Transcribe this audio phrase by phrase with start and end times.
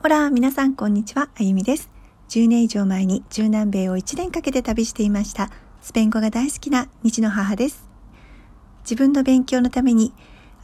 [0.00, 1.28] ほら、皆さん、こんにちは。
[1.34, 1.90] あゆみです。
[2.28, 5.50] 10年以上前に中南米を1年かけて旅していました。
[5.82, 7.88] スペイン語が大好きな日の母です。
[8.82, 10.12] 自分の勉強のために、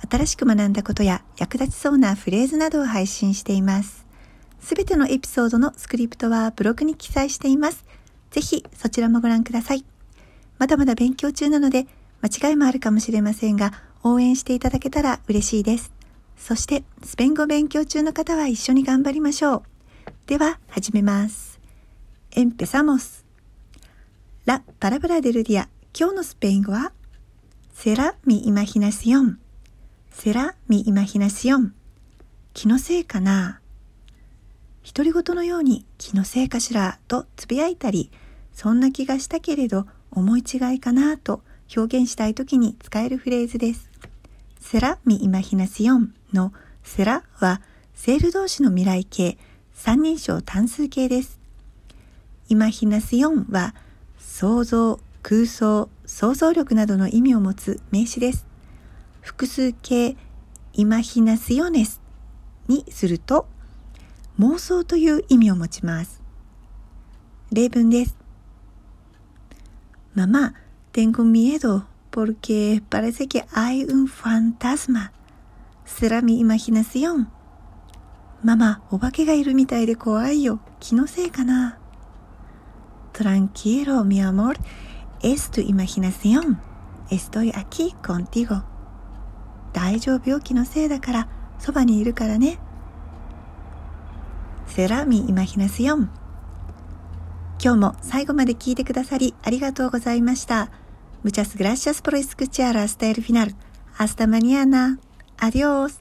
[0.09, 4.07] 新しく学んだことや役立ちそうなフレーズなどを配信しています。
[4.61, 7.85] すべてのエピソードのスクリプトはブログに記載しています。
[8.30, 9.85] ぜひ、そちらもご覧ください。
[10.61, 11.89] まだまだ勉強中なので、
[12.23, 13.73] 間違いもあるかもしれませんが、
[14.05, 16.04] 応援していただけたら嬉しいです。
[16.37, 19.62] そして、スペイン語勉強中の方は一緒に頑張りましょう。
[20.27, 21.59] では、始めます。
[22.33, 23.24] Empezamos.
[24.47, 25.69] La palabra del día.
[25.98, 26.93] 今日のスペイン語は
[27.74, 29.37] Será mi imaginación.
[30.12, 31.70] Será mi imaginación.
[32.52, 33.60] 気のせいかな
[34.85, 36.98] 独り言のように気のせいかしら？
[37.09, 38.10] とつぶやいたり、
[38.52, 41.16] そんな気がしたけれど思い違いかな？
[41.16, 41.43] と
[41.74, 43.88] 表現したい時に使えるフレーズです。
[44.60, 46.52] será mi imaginación の
[46.84, 47.62] será は
[47.95, 49.38] セール動詞の未来形、
[49.73, 51.41] 三人称単数形です。
[52.49, 53.74] イマヒナシオンは
[54.18, 58.46] 想像、空想、想像力などの意味を持つ名詞です。
[59.23, 60.16] 複数形
[60.74, 62.02] イマヒナシオネス
[62.68, 63.46] にすると
[64.38, 66.21] 妄想という意味を持ちます。
[67.53, 68.16] 例文です。
[70.15, 70.55] ママ、
[70.93, 75.12] tengo miedo porque parece que hay un fantasma.
[75.84, 77.31] Será mi imaginación。
[78.43, 80.60] ママ、お化けがいるみたいで怖いよ。
[80.81, 81.78] 気のせいかな。
[83.12, 84.59] Tranquilo, mi amor。
[85.22, 86.60] Es tu imaginación。
[87.10, 88.62] Estoy aquí, contigo。
[89.72, 91.28] 大丈夫よ、気のせいだから。
[91.59, 92.59] そばにいるからね。
[94.66, 96.10] Será mi imaginación。
[97.62, 100.71] 今日も最後まで聞いてくださり、ありがとうございました。
[101.22, 103.54] Muchas gracias por escuchar hasta el final。
[103.97, 104.99] Hasta mañana。
[105.44, 105.98] Adiós.